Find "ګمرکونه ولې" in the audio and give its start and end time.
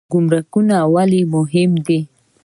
0.11-1.21